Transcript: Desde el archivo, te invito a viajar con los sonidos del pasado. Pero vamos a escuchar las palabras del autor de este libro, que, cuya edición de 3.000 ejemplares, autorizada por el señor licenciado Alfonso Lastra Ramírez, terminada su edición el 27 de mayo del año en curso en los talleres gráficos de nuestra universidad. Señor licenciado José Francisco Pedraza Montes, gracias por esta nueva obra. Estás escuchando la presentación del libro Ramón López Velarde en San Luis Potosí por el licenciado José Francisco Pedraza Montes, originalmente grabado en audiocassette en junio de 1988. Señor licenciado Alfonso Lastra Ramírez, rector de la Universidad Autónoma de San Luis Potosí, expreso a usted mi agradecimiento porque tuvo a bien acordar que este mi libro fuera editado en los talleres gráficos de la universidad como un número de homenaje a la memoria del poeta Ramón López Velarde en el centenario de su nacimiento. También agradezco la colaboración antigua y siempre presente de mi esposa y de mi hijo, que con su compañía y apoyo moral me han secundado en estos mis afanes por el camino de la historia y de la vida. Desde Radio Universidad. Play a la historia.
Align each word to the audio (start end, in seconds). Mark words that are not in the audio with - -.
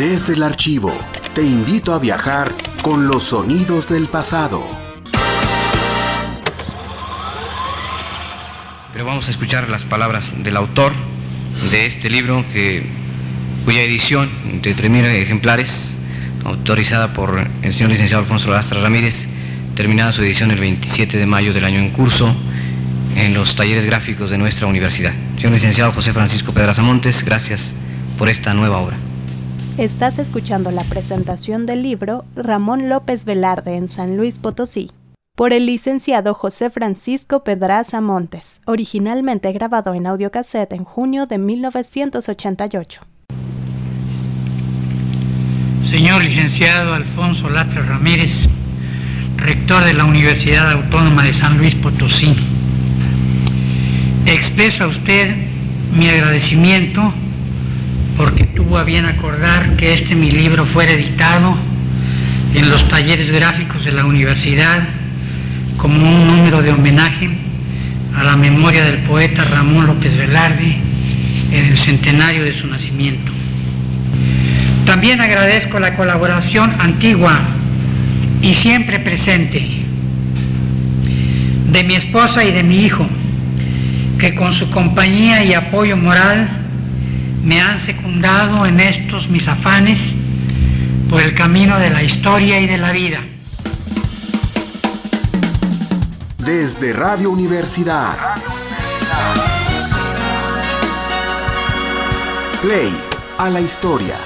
Desde 0.00 0.32
el 0.32 0.42
archivo, 0.42 0.98
te 1.34 1.42
invito 1.42 1.92
a 1.92 1.98
viajar 1.98 2.54
con 2.80 3.06
los 3.06 3.24
sonidos 3.24 3.86
del 3.86 4.08
pasado. 4.08 4.66
Pero 8.94 9.04
vamos 9.04 9.28
a 9.28 9.30
escuchar 9.30 9.68
las 9.68 9.84
palabras 9.84 10.32
del 10.42 10.56
autor 10.56 10.94
de 11.70 11.84
este 11.84 12.08
libro, 12.08 12.46
que, 12.50 12.86
cuya 13.66 13.82
edición 13.82 14.30
de 14.62 14.74
3.000 14.74 15.04
ejemplares, 15.04 15.98
autorizada 16.46 17.12
por 17.12 17.46
el 17.60 17.74
señor 17.74 17.90
licenciado 17.90 18.22
Alfonso 18.22 18.50
Lastra 18.50 18.80
Ramírez, 18.80 19.28
terminada 19.74 20.14
su 20.14 20.22
edición 20.22 20.50
el 20.50 20.60
27 20.60 21.18
de 21.18 21.26
mayo 21.26 21.52
del 21.52 21.66
año 21.66 21.78
en 21.78 21.90
curso 21.90 22.34
en 23.16 23.34
los 23.34 23.54
talleres 23.54 23.84
gráficos 23.84 24.30
de 24.30 24.38
nuestra 24.38 24.66
universidad. 24.66 25.12
Señor 25.36 25.52
licenciado 25.52 25.92
José 25.92 26.14
Francisco 26.14 26.54
Pedraza 26.54 26.80
Montes, 26.80 27.22
gracias 27.22 27.74
por 28.16 28.30
esta 28.30 28.54
nueva 28.54 28.78
obra. 28.78 29.09
Estás 29.80 30.18
escuchando 30.18 30.70
la 30.70 30.84
presentación 30.84 31.64
del 31.64 31.82
libro 31.82 32.26
Ramón 32.36 32.90
López 32.90 33.24
Velarde 33.24 33.76
en 33.76 33.88
San 33.88 34.18
Luis 34.18 34.36
Potosí 34.36 34.90
por 35.34 35.54
el 35.54 35.64
licenciado 35.64 36.34
José 36.34 36.68
Francisco 36.68 37.44
Pedraza 37.44 38.02
Montes, 38.02 38.60
originalmente 38.66 39.50
grabado 39.52 39.94
en 39.94 40.06
audiocassette 40.06 40.74
en 40.74 40.84
junio 40.84 41.24
de 41.24 41.38
1988. 41.38 43.00
Señor 45.86 46.24
licenciado 46.24 46.92
Alfonso 46.92 47.48
Lastra 47.48 47.80
Ramírez, 47.80 48.50
rector 49.38 49.82
de 49.84 49.94
la 49.94 50.04
Universidad 50.04 50.70
Autónoma 50.72 51.24
de 51.24 51.32
San 51.32 51.56
Luis 51.56 51.74
Potosí, 51.74 52.36
expreso 54.26 54.84
a 54.84 54.88
usted 54.88 55.34
mi 55.96 56.06
agradecimiento 56.06 57.14
porque 58.18 58.44
tuvo 58.70 58.78
a 58.78 58.84
bien 58.84 59.04
acordar 59.04 59.74
que 59.74 59.94
este 59.94 60.14
mi 60.14 60.30
libro 60.30 60.64
fuera 60.64 60.92
editado 60.92 61.56
en 62.54 62.70
los 62.70 62.86
talleres 62.86 63.28
gráficos 63.32 63.84
de 63.84 63.90
la 63.90 64.04
universidad 64.04 64.84
como 65.76 65.96
un 65.96 66.28
número 66.28 66.62
de 66.62 66.70
homenaje 66.70 67.30
a 68.14 68.22
la 68.22 68.36
memoria 68.36 68.84
del 68.84 68.98
poeta 68.98 69.42
Ramón 69.42 69.88
López 69.88 70.16
Velarde 70.16 70.76
en 71.50 71.64
el 71.64 71.76
centenario 71.76 72.44
de 72.44 72.54
su 72.54 72.68
nacimiento. 72.68 73.32
También 74.86 75.20
agradezco 75.20 75.80
la 75.80 75.96
colaboración 75.96 76.72
antigua 76.78 77.40
y 78.40 78.54
siempre 78.54 79.00
presente 79.00 79.66
de 81.72 81.82
mi 81.82 81.94
esposa 81.94 82.44
y 82.44 82.52
de 82.52 82.62
mi 82.62 82.82
hijo, 82.84 83.04
que 84.16 84.36
con 84.36 84.52
su 84.52 84.70
compañía 84.70 85.42
y 85.42 85.54
apoyo 85.54 85.96
moral 85.96 86.59
me 87.42 87.60
han 87.60 87.80
secundado 87.80 88.66
en 88.66 88.80
estos 88.80 89.28
mis 89.28 89.48
afanes 89.48 90.00
por 91.08 91.20
el 91.20 91.34
camino 91.34 91.78
de 91.78 91.90
la 91.90 92.02
historia 92.02 92.60
y 92.60 92.66
de 92.66 92.78
la 92.78 92.92
vida. 92.92 93.20
Desde 96.38 96.92
Radio 96.92 97.30
Universidad. 97.30 98.16
Play 102.62 102.92
a 103.38 103.48
la 103.48 103.60
historia. 103.60 104.16